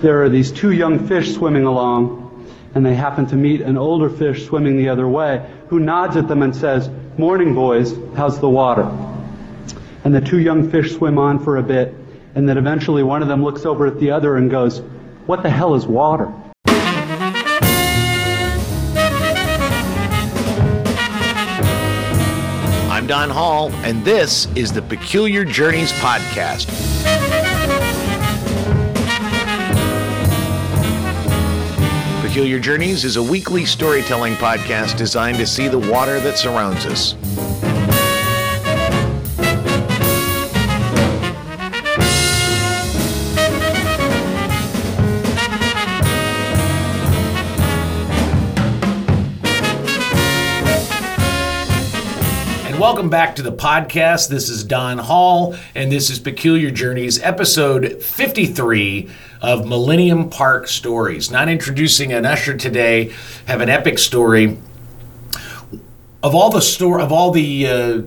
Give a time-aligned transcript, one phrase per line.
[0.00, 4.08] There are these two young fish swimming along, and they happen to meet an older
[4.08, 8.48] fish swimming the other way, who nods at them and says, Morning, boys, how's the
[8.48, 8.88] water?
[10.04, 11.92] And the two young fish swim on for a bit,
[12.36, 14.82] and then eventually one of them looks over at the other and goes,
[15.26, 16.32] What the hell is water?
[22.88, 27.17] I'm Don Hall, and this is the Peculiar Journeys Podcast.
[32.38, 37.16] Peculiar Journeys is a weekly storytelling podcast designed to see the water that surrounds us.
[52.88, 54.30] Welcome back to the podcast.
[54.30, 59.10] This is Don Hall, and this is Peculiar Journeys, episode 53
[59.42, 61.30] of Millennium Park Stories.
[61.30, 63.12] Not introducing an usher today,
[63.44, 64.56] have an epic story
[66.22, 68.02] of all the store of all the uh,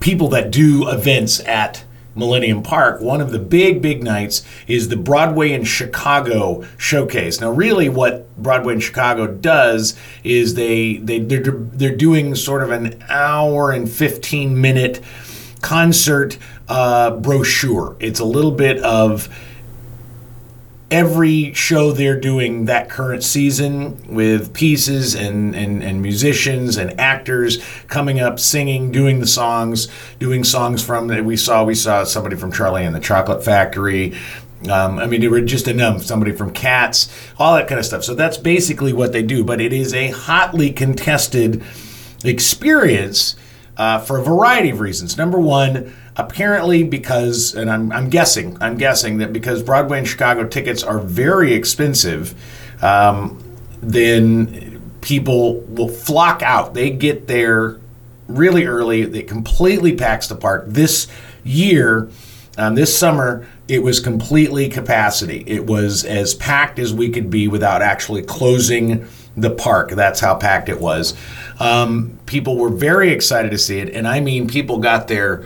[0.00, 1.82] people that do events at
[2.16, 7.40] Millennium Park, one of the big, big nights is the Broadway in Chicago showcase.
[7.40, 12.70] Now, really, what Broadway in Chicago does is they they they're, they're doing sort of
[12.70, 15.02] an hour and fifteen minute
[15.60, 17.96] concert uh, brochure.
[18.00, 19.28] It's a little bit of
[20.90, 27.58] every show they're doing that current season with pieces and, and, and musicians and actors
[27.88, 29.88] coming up singing doing the songs
[30.20, 34.14] doing songs from that we saw we saw somebody from charlie and the chocolate factory
[34.70, 36.02] um, I mean, they were just enough.
[36.02, 38.02] Somebody from Cats, all that kind of stuff.
[38.02, 39.44] So that's basically what they do.
[39.44, 41.62] But it is a hotly contested
[42.24, 43.36] experience
[43.76, 45.16] uh, for a variety of reasons.
[45.16, 50.46] Number one, apparently because, and I'm, I'm guessing, I'm guessing that because Broadway and Chicago
[50.46, 52.34] tickets are very expensive,
[52.82, 53.42] um,
[53.82, 56.74] then people will flock out.
[56.74, 57.78] They get there
[58.28, 59.02] really early.
[59.02, 60.64] It completely packs the park.
[60.66, 61.06] This
[61.44, 62.08] year,
[62.58, 65.44] um, this summer, it was completely capacity.
[65.46, 69.06] It was as packed as we could be without actually closing
[69.36, 69.90] the park.
[69.90, 71.14] That's how packed it was.
[71.60, 75.44] Um, people were very excited to see it, and I mean, people got there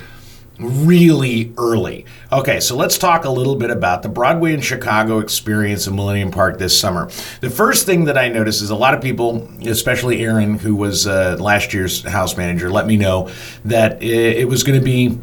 [0.60, 2.04] really early.
[2.31, 6.31] Okay, so let's talk a little bit about the Broadway in Chicago experience in Millennium
[6.31, 7.10] Park this summer.
[7.41, 11.06] The first thing that I noticed is a lot of people, especially Aaron, who was
[11.06, 13.31] uh, last year's house manager, let me know
[13.65, 15.19] that it was going to be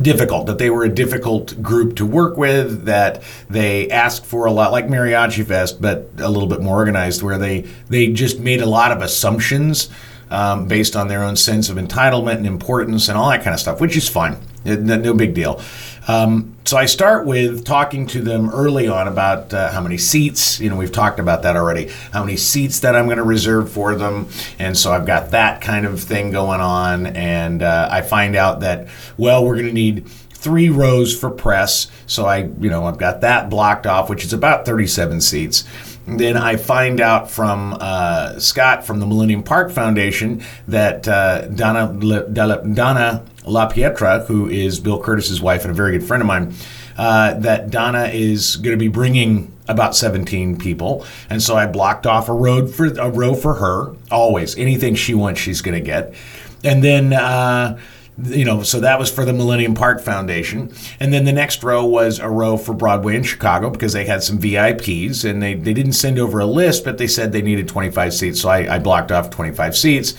[0.00, 4.50] difficult that they were a difficult group to work with that they asked for a
[4.50, 8.60] lot like mariachi fest but a little bit more organized where they they just made
[8.60, 9.88] a lot of assumptions
[10.30, 13.60] um, based on their own sense of entitlement and importance and all that kind of
[13.60, 14.36] stuff, which is fine.
[14.64, 15.60] No big deal.
[16.08, 20.58] Um, so I start with talking to them early on about uh, how many seats.
[20.60, 21.90] You know, we've talked about that already.
[22.12, 25.60] How many seats that I'm going to reserve for them, and so I've got that
[25.60, 27.06] kind of thing going on.
[27.06, 30.08] And uh, I find out that well, we're going to need
[30.44, 31.90] three rows for press.
[32.06, 35.64] So I, you know, I've got that blocked off, which is about 37 seats.
[36.06, 41.92] Then I find out from uh, Scott from the Millennium Park Foundation that uh, Donna,
[41.94, 46.54] Donna LaPietra, who is Bill Kurtis's wife and a very good friend of mine,
[46.98, 52.06] uh, that Donna is going to be bringing about 17 people, and so I blocked
[52.06, 53.94] off a road for a row for her.
[54.10, 56.14] Always, anything she wants, she's going to get,
[56.62, 57.78] and then uh,
[58.22, 60.72] you know, so that was for the Millennium Park Foundation.
[61.00, 64.22] And then the next row was a row for Broadway in Chicago because they had
[64.22, 67.66] some VIPs and they, they didn't send over a list, but they said they needed
[67.66, 68.40] 25 seats.
[68.40, 70.14] So I, I blocked off 25 seats,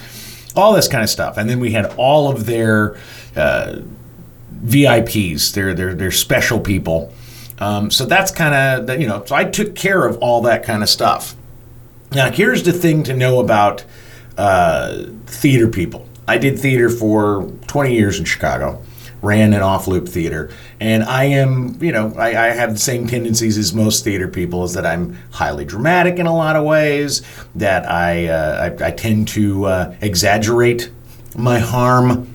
[0.57, 1.37] all this kind of stuff.
[1.37, 2.97] And then we had all of their
[3.37, 3.79] uh,
[4.61, 7.13] VIPs, their, their, their special people.
[7.59, 10.83] Um, so that's kind of, you know, so I took care of all that kind
[10.83, 11.35] of stuff.
[12.11, 13.85] Now, here's the thing to know about
[14.37, 18.81] uh, theater people I did theater for 20 years in Chicago,
[19.21, 23.07] ran an off loop theater, and I am, you know, I, I, have the same
[23.07, 27.21] tendencies as most theater people is that I'm highly dramatic in a lot of ways,
[27.55, 30.89] that I, uh, I, I, tend to uh, exaggerate
[31.37, 32.31] my harm.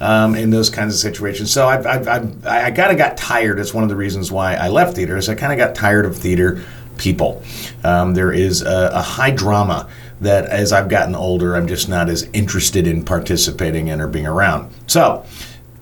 [0.00, 3.58] Um, in those kinds of situations, so I've, I've, I've i kind of got tired.
[3.58, 5.16] It's one of the reasons why I left theater.
[5.16, 6.62] Is I kind of got tired of theater
[6.98, 7.42] people.
[7.82, 9.88] Um, there is a, a high drama
[10.20, 14.26] that as I've gotten older, I'm just not as interested in participating in or being
[14.26, 14.72] around.
[14.86, 15.24] So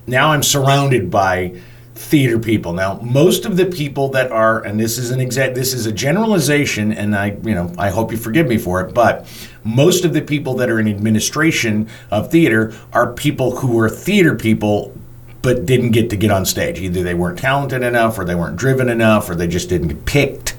[0.06, 1.60] now I'm surrounded by
[1.94, 2.74] theater people.
[2.74, 5.92] Now, most of the people that are, and this is an exact, this is a
[5.92, 9.26] generalization, and I, you know, I hope you forgive me for it, but
[9.64, 14.34] most of the people that are in administration of theater are people who are theater
[14.34, 14.94] people
[15.40, 16.80] but didn't get to get on stage.
[16.80, 20.04] Either they weren't talented enough, or they weren't driven enough, or they just didn't get
[20.04, 20.50] picked.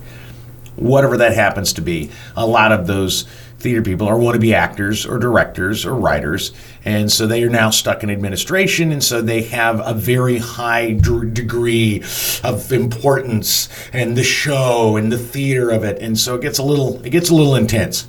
[0.75, 3.27] Whatever that happens to be, a lot of those
[3.59, 6.51] theater people are want to be actors or directors or writers,
[6.85, 10.93] and so they are now stuck in administration, and so they have a very high
[10.93, 12.03] d- degree
[12.43, 16.63] of importance and the show and the theater of it, and so it gets a
[16.63, 18.07] little it gets a little intense.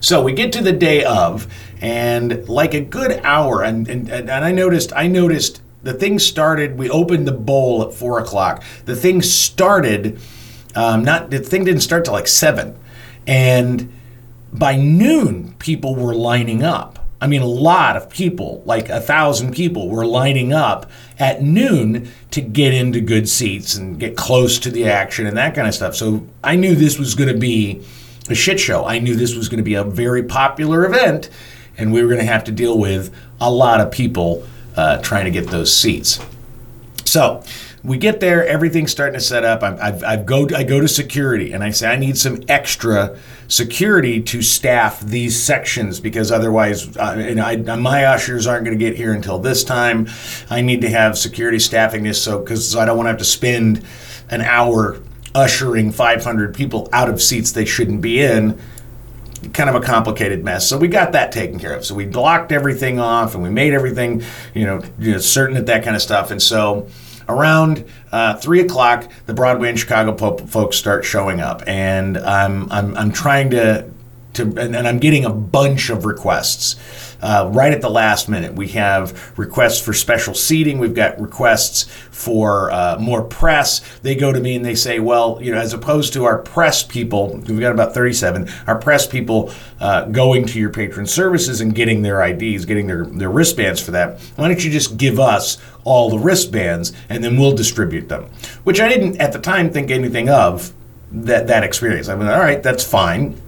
[0.00, 1.46] So we get to the day of,
[1.82, 6.78] and like a good hour, and and, and I noticed I noticed the thing started.
[6.78, 8.62] We opened the bowl at four o'clock.
[8.86, 10.18] The thing started.
[10.74, 12.78] Um, not the thing didn't start till like seven,
[13.26, 13.92] and
[14.52, 16.98] by noon, people were lining up.
[17.20, 22.10] I mean, a lot of people, like a thousand people, were lining up at noon
[22.30, 25.74] to get into good seats and get close to the action and that kind of
[25.74, 25.94] stuff.
[25.94, 27.84] So I knew this was going to be
[28.30, 28.86] a shit show.
[28.86, 31.28] I knew this was going to be a very popular event,
[31.76, 35.26] and we were going to have to deal with a lot of people uh, trying
[35.26, 36.20] to get those seats.
[37.04, 37.42] So
[37.82, 39.62] we get there, everything's starting to set up.
[39.62, 43.16] I, go, I go to security and I say, I need some extra
[43.48, 48.96] security to staff these sections because otherwise, uh, I, my ushers aren't going to get
[48.96, 50.08] here until this time.
[50.50, 53.24] I need to have security staffing this so because I don't want to have to
[53.24, 53.84] spend
[54.28, 55.00] an hour
[55.34, 58.60] ushering 500 people out of seats they shouldn't be in
[59.54, 60.68] kind of a complicated mess.
[60.68, 61.86] So we got that taken care of.
[61.86, 64.22] So we blocked everything off and we made everything,
[64.54, 66.30] you know, you know certain that that kind of stuff.
[66.30, 66.88] And so
[67.30, 72.70] around uh, three o'clock, the Broadway and Chicago po- folks start showing up, and I'm
[72.70, 73.90] I'm, I'm trying to
[74.34, 77.09] to and, and I'm getting a bunch of requests.
[77.22, 78.54] Uh, right at the last minute.
[78.54, 80.78] We have requests for special seating.
[80.78, 83.80] We've got requests for uh, more press.
[83.98, 86.82] They go to me and they say, well, you know, as opposed to our press
[86.82, 91.74] people, we've got about 37, our press people uh, going to your patron services and
[91.74, 95.58] getting their IDs, getting their, their wristbands for that, why don't you just give us
[95.84, 98.30] all the wristbands and then we'll distribute them?
[98.64, 100.72] Which I didn't at the time think anything of
[101.12, 102.08] that, that experience.
[102.08, 103.40] I mean, all right, that's fine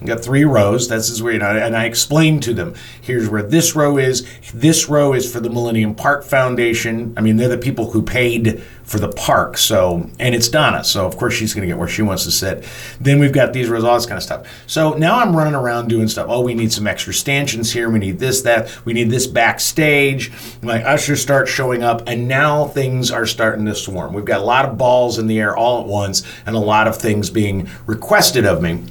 [0.00, 0.88] you got three rows.
[0.88, 4.26] This is where, you know, and I explained to them, here's where this row is.
[4.52, 7.12] This row is for the Millennium Park Foundation.
[7.16, 9.56] I mean, they're the people who paid for the park.
[9.56, 10.82] So, and it's Donna.
[10.82, 12.66] So, of course, she's going to get where she wants to sit.
[13.00, 14.46] Then we've got these rows, all this kind of stuff.
[14.66, 16.26] So now I'm running around doing stuff.
[16.28, 17.88] Oh, we need some extra stanchions here.
[17.88, 18.84] We need this, that.
[18.84, 20.32] We need this backstage.
[20.62, 24.12] My ushers start showing up, and now things are starting to swarm.
[24.12, 26.88] We've got a lot of balls in the air all at once, and a lot
[26.88, 28.82] of things being requested of me.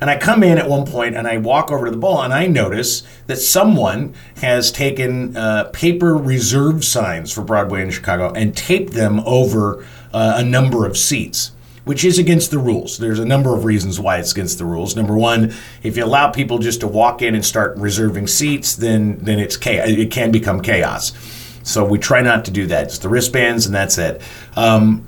[0.00, 2.32] And I come in at one point and I walk over to the bowl and
[2.32, 8.56] I notice that someone has taken uh, paper reserve signs for Broadway in Chicago and
[8.56, 11.52] taped them over uh, a number of seats.
[11.84, 12.98] Which is against the rules.
[12.98, 14.94] There's a number of reasons why it's against the rules.
[14.94, 19.16] Number one, if you allow people just to walk in and start reserving seats, then
[19.22, 19.88] then it's chaos.
[19.88, 21.14] It can become chaos.
[21.62, 22.84] So we try not to do that.
[22.84, 24.20] It's the wristbands, and that's it.
[24.54, 25.07] Um,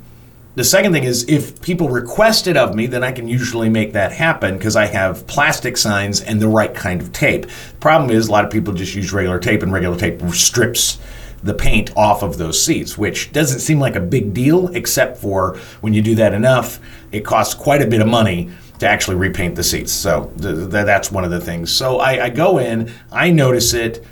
[0.61, 3.95] the second thing is if people request it of me, then I can usually make
[3.95, 7.47] that happen because I have plastic signs and the right kind of tape.
[7.47, 10.99] The problem is a lot of people just use regular tape, and regular tape strips
[11.43, 15.57] the paint off of those seats, which doesn't seem like a big deal, except for
[15.81, 16.79] when you do that enough,
[17.11, 19.91] it costs quite a bit of money to actually repaint the seats.
[19.91, 21.75] So th- th- that's one of the things.
[21.75, 24.05] So I, I go in, I notice it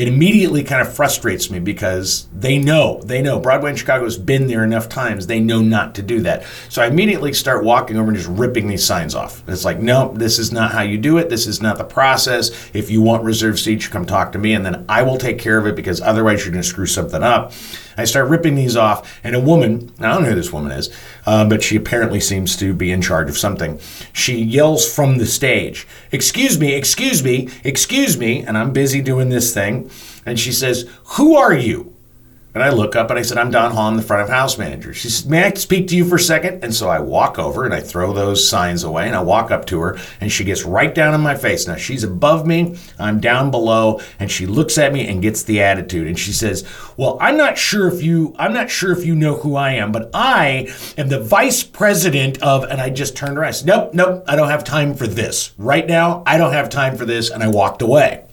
[0.00, 4.16] it immediately kind of frustrates me because they know, they know Broadway in Chicago has
[4.16, 5.26] been there enough times.
[5.26, 6.46] They know not to do that.
[6.70, 9.46] So I immediately start walking over and just ripping these signs off.
[9.46, 11.28] It's like, no, this is not how you do it.
[11.28, 12.70] This is not the process.
[12.72, 15.38] If you want reserved seats, you come talk to me and then I will take
[15.38, 17.52] care of it because otherwise you're going to screw something up.
[17.96, 20.90] I start ripping these off, and a woman, I don't know who this woman is,
[21.26, 23.80] uh, but she apparently seems to be in charge of something.
[24.12, 29.28] She yells from the stage, Excuse me, excuse me, excuse me, and I'm busy doing
[29.28, 29.90] this thing.
[30.26, 31.94] And she says, Who are you?
[32.52, 34.58] And I look up and I said, I'm Don Hall, I'm the front of house
[34.58, 34.92] manager.
[34.92, 36.64] She said, May I speak to you for a second?
[36.64, 39.66] And so I walk over and I throw those signs away and I walk up
[39.66, 41.68] to her and she gets right down in my face.
[41.68, 45.62] Now she's above me, I'm down below, and she looks at me and gets the
[45.62, 46.08] attitude.
[46.08, 49.36] And she says, Well, I'm not sure if you I'm not sure if you know
[49.36, 53.48] who I am, but I am the vice president of and I just turned around.
[53.48, 55.52] I said, Nope, nope, I don't have time for this.
[55.56, 58.24] Right now, I don't have time for this, and I walked away.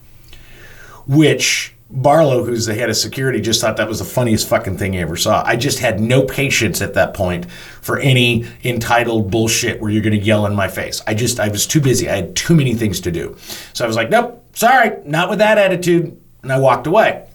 [1.06, 4.94] Which Barlow, who's the head of security, just thought that was the funniest fucking thing
[4.94, 5.42] he ever saw.
[5.46, 10.20] I just had no patience at that point for any entitled bullshit where you're going
[10.20, 11.02] to yell in my face.
[11.08, 12.10] I just, I was too busy.
[12.10, 13.38] I had too many things to do.
[13.72, 16.20] So I was like, nope, sorry, not with that attitude.
[16.44, 17.26] And I walked away.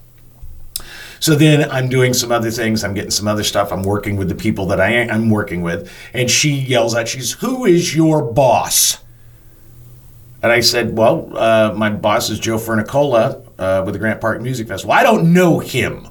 [1.19, 2.83] So then I'm doing some other things.
[2.83, 3.71] I'm getting some other stuff.
[3.71, 5.91] I'm working with the people that I am working with.
[6.13, 8.99] And she yells out, she's, who is your boss?
[10.43, 14.41] And I said, well, uh, my boss is Joe Fernicola uh, with the Grant Park
[14.41, 14.93] Music Festival.
[14.93, 16.07] I don't know him.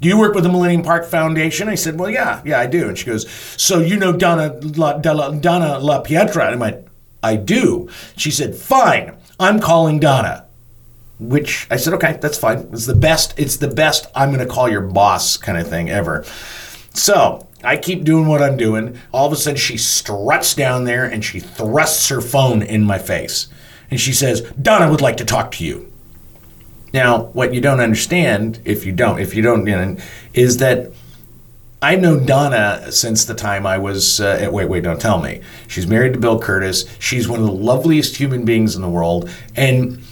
[0.00, 1.68] Do you work with the Millennium Park Foundation?
[1.68, 2.88] I said, Well, yeah, yeah, I do.
[2.88, 6.46] And she goes, So you know Donna La, Donna, Donna La Pietra?
[6.46, 6.88] And I went,
[7.22, 7.90] I do.
[8.16, 10.46] She said, Fine, I'm calling Donna.
[11.18, 12.70] Which I said, okay, that's fine.
[12.72, 13.38] It's the best.
[13.38, 14.06] It's the best.
[14.14, 16.24] I'm going to call your boss kind of thing ever.
[16.94, 18.98] So I keep doing what I'm doing.
[19.12, 22.98] All of a sudden, she struts down there and she thrusts her phone in my
[22.98, 23.48] face.
[23.90, 25.89] And she says, Donna would like to talk to you.
[26.92, 29.96] Now, what you don't understand, if you don't, if you don't, you know,
[30.34, 30.92] is that
[31.82, 34.20] I've known Donna since the time I was.
[34.20, 35.40] Uh, wait, wait, don't tell me.
[35.66, 36.88] She's married to Bill Kurtis.
[37.00, 39.30] She's one of the loveliest human beings in the world.
[39.56, 40.02] And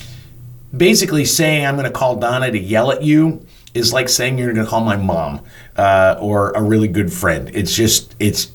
[0.75, 3.45] basically saying, I'm going to call Donna to yell at you
[3.75, 5.41] is like saying you're going to call my mom
[5.77, 7.51] uh, or a really good friend.
[7.53, 8.51] It's just, it's,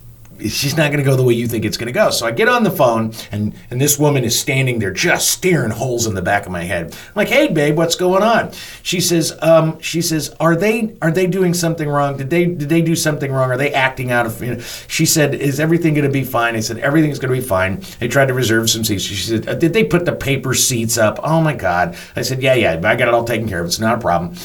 [0.49, 2.09] she's not going to go the way you think it's going to go.
[2.09, 5.71] So I get on the phone, and and this woman is standing there just staring
[5.71, 6.93] holes in the back of my head.
[6.93, 11.11] I'm like, "Hey, babe, what's going on?" She says, um, "She says, are they are
[11.11, 12.17] they doing something wrong?
[12.17, 13.51] Did they did they do something wrong?
[13.51, 14.61] Are they acting out of?" You know?
[14.87, 17.83] She said, "Is everything going to be fine?" I said, "Everything's going to be fine."
[17.99, 19.03] They tried to reserve some seats.
[19.03, 21.95] She said, uh, "Did they put the paper seats up?" Oh my God!
[22.15, 23.67] I said, "Yeah, yeah, I got it all taken care of.
[23.67, 24.35] It's not a problem."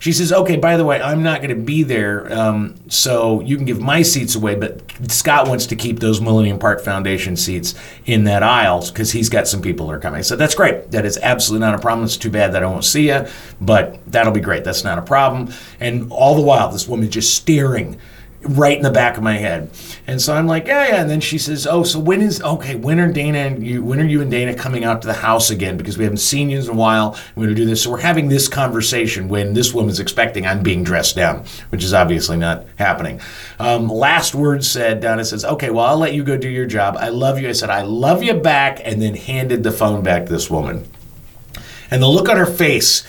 [0.00, 3.56] She says, okay, by the way, I'm not going to be there, um, so you
[3.56, 7.74] can give my seats away, but Scott wants to keep those Millennium Park Foundation seats
[8.04, 10.22] in that aisle because he's got some people that are coming.
[10.22, 10.90] So that's great.
[10.90, 12.04] That is absolutely not a problem.
[12.04, 13.26] It's too bad that I won't see you,
[13.60, 14.64] but that'll be great.
[14.64, 15.52] That's not a problem.
[15.80, 17.98] And all the while, this woman just staring
[18.42, 19.70] right in the back of my head.
[20.06, 21.00] And so I'm like, yeah, yeah.
[21.00, 22.76] And then she says, oh, so when is okay?
[22.76, 23.82] When are Dana and you?
[23.82, 25.76] When are you and Dana coming out to the house again?
[25.76, 27.18] Because we haven't seen you in a while.
[27.34, 27.82] We're going to do this.
[27.82, 31.92] So we're having this conversation when this woman's expecting I'm being dressed down, which is
[31.92, 33.20] obviously not happening.
[33.58, 36.96] Um, last word said, Donna says, okay, well, I'll let you go do your job.
[36.98, 37.48] I love you.
[37.48, 40.88] I said, I love you back, and then handed the phone back to this woman.
[41.90, 43.06] And the look on her face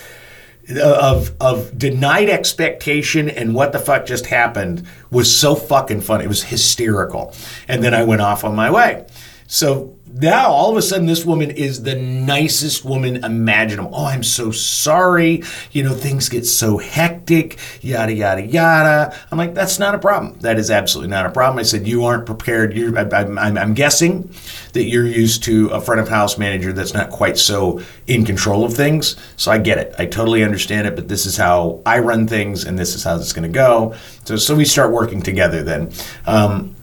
[0.76, 6.20] of of denied expectation and what the fuck just happened was so fucking fun.
[6.20, 7.34] It was hysterical.
[7.66, 9.06] And then I went off on my way.
[9.46, 13.90] So now all of a sudden this woman is the nicest woman imaginable.
[13.94, 15.42] Oh, I'm so sorry.
[15.72, 19.16] You know, things get so hectic, yada, yada, yada.
[19.30, 20.38] I'm like, that's not a problem.
[20.40, 21.58] That is absolutely not a problem.
[21.58, 22.76] I said, you aren't prepared.
[22.76, 24.30] You're, I, am guessing
[24.72, 28.64] that you're used to a front of house manager that's not quite so in control
[28.64, 29.16] of things.
[29.36, 29.94] So I get it.
[29.98, 33.16] I totally understand it, but this is how I run things and this is how
[33.16, 33.94] it's going to go.
[34.24, 35.92] So, so we start working together then.
[36.26, 36.74] Um,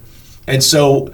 [0.47, 1.13] and so,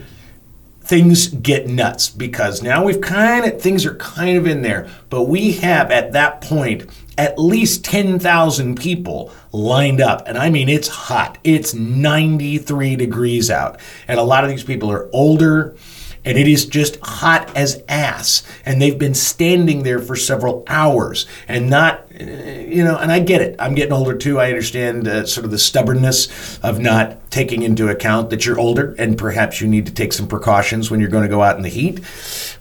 [0.92, 5.24] things get nuts because now we've kind of things are kind of in there but
[5.24, 6.86] we have at that point
[7.18, 11.38] at least 10,000 people lined up and i mean it's hot.
[11.46, 13.80] It's 93 degrees out
[14.10, 15.78] and a lot of these people are older
[16.24, 18.44] and it is just hot as ass.
[18.66, 23.42] And they've been standing there for several hours and not, you know, and I get
[23.42, 23.56] it.
[23.60, 24.40] I'm getting older too.
[24.40, 28.96] I understand uh, sort of the stubbornness of not taking into account that you're older
[29.00, 31.64] and perhaps you need to take some precautions when you're going to go out in
[31.64, 32.02] the heat.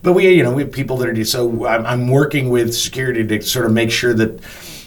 [0.03, 3.27] But we, you know, we have people that are, so I'm, I'm working with security
[3.27, 4.41] to sort of make sure that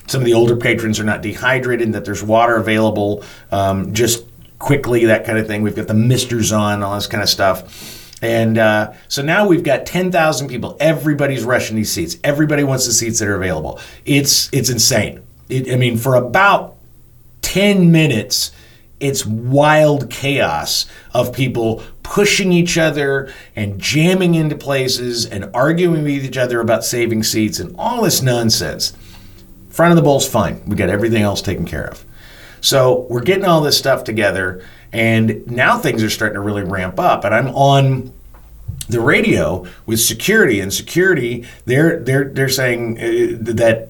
[0.08, 4.26] some of the older patrons are not dehydrated and that there's water available um, just
[4.60, 5.62] quickly, that kind of thing.
[5.62, 8.03] We've got the misters on, all this kind of stuff.
[8.24, 10.78] And uh, so now we've got 10,000 people.
[10.80, 12.18] Everybody's rushing these seats.
[12.24, 13.82] Everybody wants the seats that are available.
[14.06, 15.22] It's it's insane.
[15.50, 16.78] It, I mean, for about
[17.42, 18.54] 10 minutes,
[19.02, 26.24] it's wild chaos of people pushing each other and jamming into places and arguing with
[26.24, 28.94] each other about saving seats and all this nonsense.
[29.68, 30.62] Front of the bowl's fine.
[30.66, 32.06] We got everything else taken care of.
[32.62, 34.64] So we're getting all this stuff together,
[34.94, 37.26] and now things are starting to really ramp up.
[37.26, 38.13] And I'm on
[38.90, 43.90] the radio with security, and security they're they're they're saying uh, that.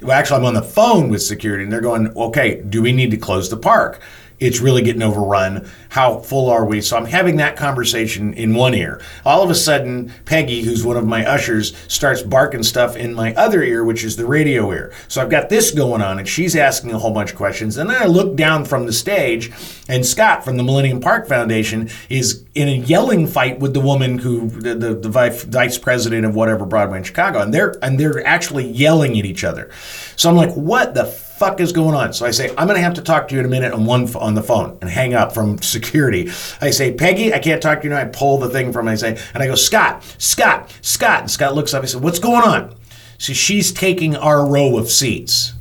[0.00, 3.12] Well, actually, I'm on the phone with security, and they're going, "Okay, do we need
[3.12, 4.00] to close the park?"
[4.42, 5.68] It's really getting overrun.
[5.90, 6.80] How full are we?
[6.80, 9.00] So I'm having that conversation in one ear.
[9.24, 13.34] All of a sudden, Peggy, who's one of my ushers, starts barking stuff in my
[13.34, 14.92] other ear, which is the radio ear.
[15.08, 17.76] So I've got this going on, and she's asking a whole bunch of questions.
[17.76, 19.52] And then I look down from the stage,
[19.88, 24.18] and Scott from the Millennium Park Foundation is in a yelling fight with the woman
[24.18, 28.26] who, the, the, the vice president of whatever Broadway in Chicago, and they're and they're
[28.26, 29.70] actually yelling at each other.
[30.16, 31.04] So I'm like, what the
[31.42, 32.12] fuck is going on?
[32.12, 33.84] So I say, I'm going to have to talk to you in a minute on
[33.84, 36.30] one on the phone and hang up from security.
[36.60, 37.98] I say, Peggy, I can't talk to you now.
[37.98, 38.86] I pull the thing from.
[38.86, 41.22] I say, and I go, Scott, Scott, Scott.
[41.22, 41.82] And Scott looks up.
[41.82, 42.76] He said, What's going on?
[43.18, 45.54] See, she's taking our row of seats,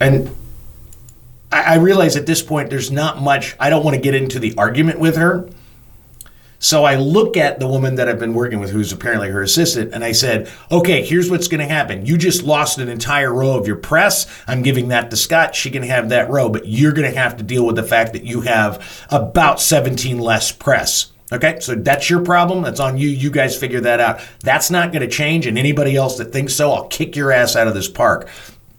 [0.00, 0.34] and
[1.50, 3.56] I, I realize at this point there's not much.
[3.60, 5.50] I don't want to get into the argument with her.
[6.62, 9.92] So I look at the woman that I've been working with, who's apparently her assistant,
[9.92, 12.06] and I said, okay, here's what's going to happen.
[12.06, 14.28] You just lost an entire row of your press.
[14.46, 15.56] I'm giving that to Scott.
[15.56, 18.12] She can have that row, but you're going to have to deal with the fact
[18.12, 21.10] that you have about 17 less press.
[21.32, 22.62] Okay, so that's your problem.
[22.62, 23.08] That's on you.
[23.08, 24.20] You guys figure that out.
[24.44, 25.48] That's not going to change.
[25.48, 28.28] And anybody else that thinks so, I'll kick your ass out of this park.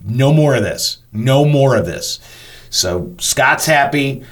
[0.05, 0.99] No more of this.
[1.11, 2.21] No more of this.
[2.69, 4.23] So Scott's happy.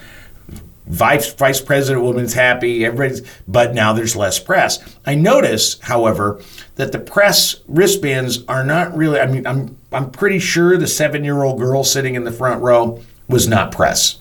[0.86, 2.84] Vice, Vice President Woman's happy.
[2.84, 4.78] Everybody's, but now there's less press.
[5.06, 6.40] I notice, however,
[6.74, 9.20] that the press wristbands are not really.
[9.20, 12.62] I mean, I'm I'm pretty sure the seven year old girl sitting in the front
[12.62, 14.18] row was not press.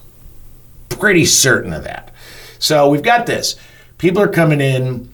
[0.90, 2.14] Pretty certain of that.
[2.60, 3.56] So we've got this.
[3.98, 5.10] People are coming in.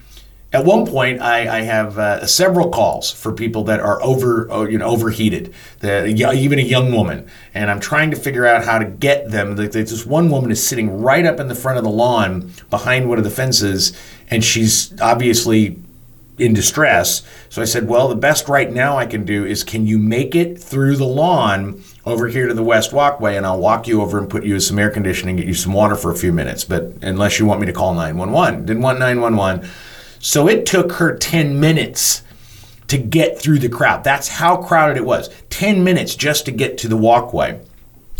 [0.53, 4.63] At one point, I, I have uh, several calls for people that are over, uh,
[4.63, 5.53] you know, overheated.
[5.79, 9.57] The, even a young woman, and I'm trying to figure out how to get them.
[9.57, 13.17] This one woman is sitting right up in the front of the lawn behind one
[13.17, 13.97] of the fences,
[14.29, 15.81] and she's obviously
[16.37, 17.23] in distress.
[17.49, 20.33] So I said, Well, the best right now I can do is can you make
[20.33, 24.17] it through the lawn over here to the west walkway and I'll walk you over
[24.17, 26.63] and put you in some air conditioning, get you some water for a few minutes.
[26.63, 29.67] But unless you want me to call 911, didn't want 911.
[30.19, 32.23] So it took her 10 minutes
[32.87, 34.03] to get through the crowd.
[34.03, 35.29] That's how crowded it was.
[35.49, 37.59] 10 minutes just to get to the walkway.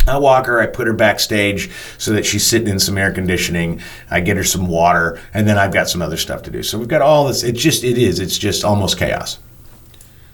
[0.06, 3.82] I walk her, I put her backstage so that she's sitting in some air conditioning.
[4.10, 6.62] I get her some water, and then I've got some other stuff to do.
[6.62, 7.42] So we've got all this.
[7.42, 9.38] It just, it is, it's just almost chaos.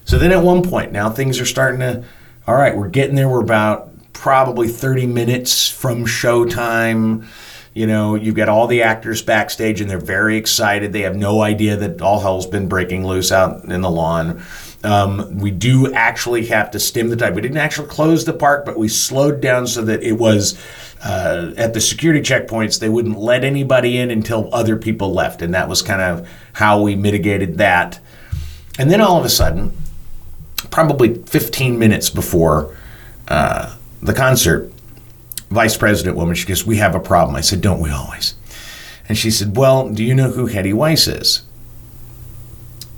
[0.04, 2.04] So then at one point, now things are starting to,
[2.46, 3.28] all right, we're getting there.
[3.28, 7.26] We're about probably 30 minutes from showtime.
[7.74, 10.92] You know, you've got all the actors backstage and they're very excited.
[10.92, 14.42] They have no idea that all hell's been breaking loose out in the lawn.
[14.84, 17.34] Um, we do actually have to stem the tide.
[17.34, 20.56] We didn't actually close the park, but we slowed down so that it was
[21.02, 25.42] uh, at the security checkpoints, they wouldn't let anybody in until other people left.
[25.42, 27.98] And that was kind of how we mitigated that.
[28.78, 29.76] And then all of a sudden,
[30.70, 32.76] probably 15 minutes before
[33.28, 34.72] uh, the concert,
[35.54, 37.36] vice president woman, she goes, We have a problem.
[37.36, 38.34] I said, Don't we always?
[39.08, 41.42] And she said, Well, do you know who Hedy Weiss is?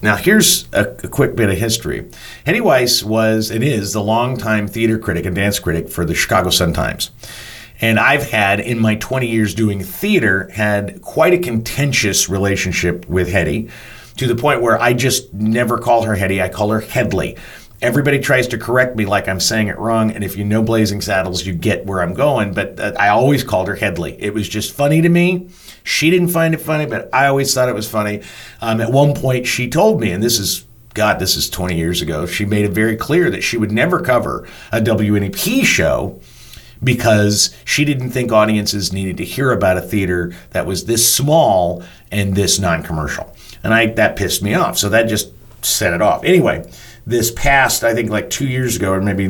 [0.02, 2.08] Now, here's a, a, quick bit of history.
[2.44, 6.50] Hedy Weiss was and is the longtime theater critic and dance critic for the Chicago
[6.50, 7.10] Sun-Times.
[7.80, 13.28] And I've had, in my 20 years doing theater, had quite a contentious relationship with
[13.28, 13.70] Hedy
[14.16, 17.36] to the point where I just never call her Hedy, I call her Hedley
[17.82, 20.10] everybody tries to correct me like I'm saying it wrong.
[20.10, 22.54] And if you know Blazing Saddles, you get where I'm going.
[22.54, 24.20] But uh, I always called her Hedley.
[24.20, 25.50] It was just funny to me.
[25.84, 28.22] She didn't find it funny, but I always thought it was funny.
[28.60, 32.00] Um, at one point, she told me, and this is God, this is 20 years
[32.00, 32.26] ago.
[32.26, 36.18] She made it very clear that she would never cover a WNEP show
[36.82, 41.82] because she didn't think audiences needed to hear about a theater that was this small
[42.10, 43.34] and this non-commercial.
[43.62, 44.78] And I that pissed me off.
[44.78, 46.24] So that just set it off.
[46.24, 46.66] Anyway,
[47.06, 49.28] this past, I think like two years ago, or maybe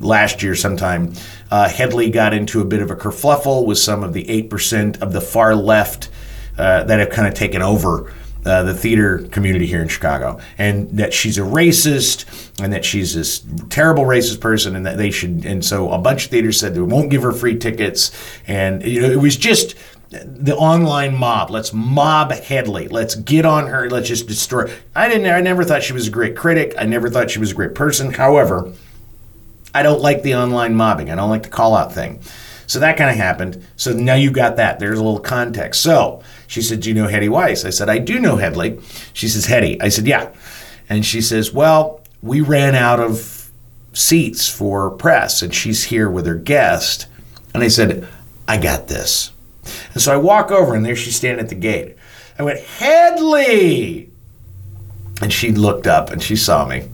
[0.00, 1.12] last year sometime,
[1.50, 5.12] uh, Hedley got into a bit of a kerfluffle with some of the 8% of
[5.12, 6.08] the far left
[6.56, 8.12] uh, that have kind of taken over.
[8.42, 12.24] Uh, the theater community here in Chicago, and that she's a racist,
[12.58, 15.44] and that she's this terrible racist person, and that they should.
[15.44, 18.10] And so a bunch of theaters said they won't give her free tickets,
[18.46, 19.74] and you know it was just
[20.10, 21.50] the online mob.
[21.50, 22.88] Let's mob Hedley.
[22.88, 23.88] Let's get on her.
[23.88, 24.70] Let's just destroy.
[24.94, 25.26] I didn't.
[25.26, 26.74] I never thought she was a great critic.
[26.76, 28.12] I never thought she was a great person.
[28.12, 28.72] However,
[29.72, 31.10] I don't like the online mobbing.
[31.10, 32.20] I don't like the call out thing.
[32.66, 33.64] So that kind of happened.
[33.76, 34.78] So now you got that.
[34.78, 35.80] There's a little context.
[35.80, 38.78] So she said, "Do you know Hedy Weiss?" I said, "I do know Hedley."
[39.12, 40.28] She says, "Hedy." I said, "Yeah,"
[40.88, 43.50] and she says, "Well, we ran out of
[43.92, 47.06] seats for press, and she's here with her guest."
[47.54, 48.06] And I said,
[48.46, 49.30] "I got this."
[49.92, 51.96] And so I walk over, and there she's standing at the gate.
[52.38, 54.10] I went, Hedley!
[55.20, 56.88] And she looked up and she saw me.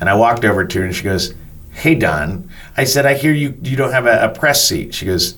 [0.00, 1.34] And I walked over to her, and she goes,
[1.72, 2.48] Hey, Don.
[2.76, 4.94] I said, I hear you, you don't have a, a press seat.
[4.94, 5.36] She goes,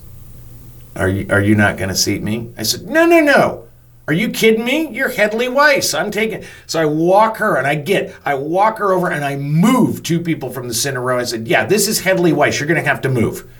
[0.94, 2.52] Are you, are you not going to seat me?
[2.58, 3.66] I said, No, no, no.
[4.08, 4.88] Are you kidding me?
[4.88, 5.92] You're Hedley Weiss.
[5.92, 6.44] I'm taking.
[6.66, 10.20] So I walk her and I get, I walk her over and I move two
[10.20, 11.18] people from the center row.
[11.18, 12.60] I said, Yeah, this is Hedley Weiss.
[12.60, 13.50] You're going to have to move.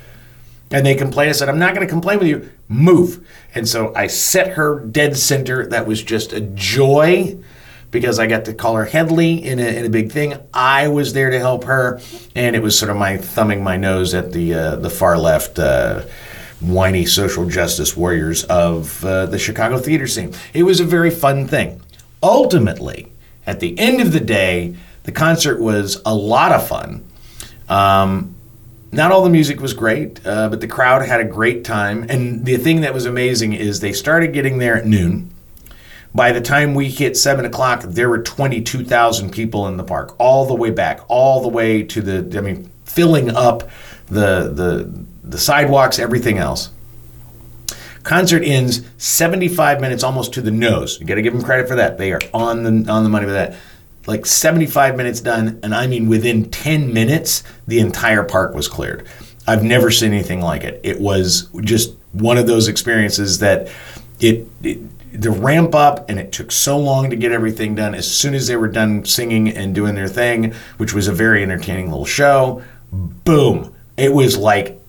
[0.77, 1.31] And they complained.
[1.31, 2.51] I said, I'm not going to complain with you.
[2.69, 3.27] Move.
[3.55, 5.67] And so I set her dead center.
[5.67, 7.39] That was just a joy
[7.91, 10.35] because I got to call her Hedley in a, in a big thing.
[10.53, 11.99] I was there to help her.
[12.35, 15.59] And it was sort of my thumbing my nose at the, uh, the far left.
[15.59, 16.03] Uh,
[16.61, 20.35] whiny social justice warriors of uh, the Chicago theater scene.
[20.55, 21.83] It was a very fun thing.
[22.23, 23.13] Ultimately,
[23.47, 27.05] at the end of the day, the concert was a lot of fun.
[27.69, 28.36] Um,
[28.93, 32.07] not all the music was great, uh, but the crowd had a great time.
[32.09, 35.31] And the thing that was amazing is they started getting there at noon.
[36.15, 40.47] By the time we hit seven o'clock, there were 22,000 people in the park, all
[40.47, 43.69] the way back, all the way to the, I mean, filling up
[44.07, 44.91] the, the,
[45.23, 46.71] the sidewalks, everything else.
[48.07, 51.01] Concert ends 75 minutes almost to the nose.
[51.01, 51.99] You got to give them credit for that.
[51.99, 53.57] They are on the on the money for that.
[54.07, 59.07] Like 75 minutes done, and I mean within 10 minutes, the entire park was cleared.
[59.47, 60.81] I've never seen anything like it.
[60.83, 63.69] It was just one of those experiences that
[64.21, 64.79] it, it
[65.13, 67.95] the ramp up and it took so long to get everything done.
[67.95, 71.43] As soon as they were done singing and doing their thing, which was a very
[71.43, 73.75] entertaining little show, boom.
[73.97, 74.81] It was like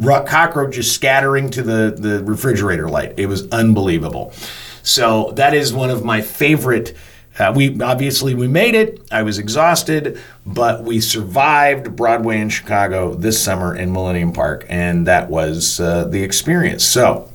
[0.00, 3.14] cockroaches scattering to the, the refrigerator light.
[3.16, 4.32] It was unbelievable.
[4.82, 6.96] So that is one of my favorite.
[7.38, 9.00] Uh, we obviously we made it.
[9.10, 15.06] I was exhausted, but we survived Broadway in Chicago this summer in Millennium Park, and
[15.06, 16.84] that was uh, the experience.
[16.84, 17.30] So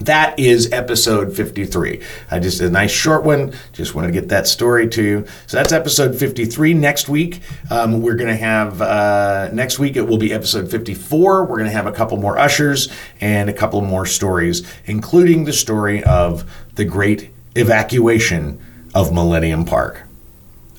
[0.00, 2.02] that is episode 53.
[2.30, 3.54] I just a nice short one.
[3.72, 5.26] Just want to get that story to you.
[5.46, 6.74] So that's episode 53.
[6.74, 11.44] Next week, um, we're going to have uh, next week it will be episode 54.
[11.44, 15.52] We're going to have a couple more ushers and a couple more stories, including the
[15.52, 18.60] story of the great evacuation
[18.94, 20.02] of Millennium Park.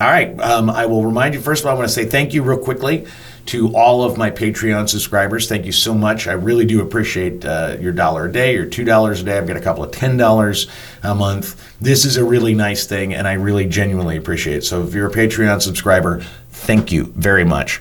[0.00, 0.38] All right.
[0.40, 1.72] Um, I will remind you first of all.
[1.72, 3.06] I want to say thank you real quickly
[3.46, 5.48] to all of my Patreon subscribers.
[5.48, 6.26] Thank you so much.
[6.26, 9.38] I really do appreciate uh, your dollar a day, your two dollars a day.
[9.38, 10.66] I've got a couple of ten dollars
[11.02, 11.78] a month.
[11.80, 14.64] This is a really nice thing, and I really genuinely appreciate it.
[14.64, 17.80] So if you're a Patreon subscriber, thank you very much.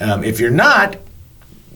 [0.00, 0.96] Um, if you're not,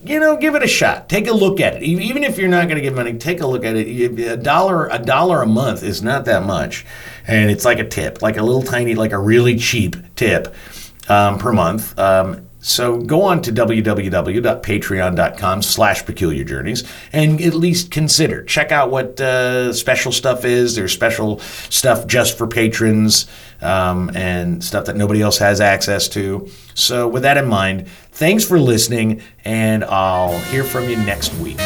[0.03, 1.09] you know, give it a shot.
[1.09, 1.83] Take a look at it.
[1.83, 4.19] Even if you're not going to give money, take a look at it.
[4.19, 6.85] A dollar, a dollar a month is not that much,
[7.27, 10.53] and it's like a tip, like a little tiny, like a really cheap tip
[11.07, 11.97] um, per month.
[11.97, 18.43] Um, so go on to www.patreon.com slash peculiar journeys and at least consider.
[18.43, 20.75] Check out what uh, special stuff is.
[20.75, 23.27] There's special stuff just for patrons
[23.61, 26.49] um, and stuff that nobody else has access to.
[26.73, 31.57] So with that in mind, thanks for listening and I'll hear from you next week.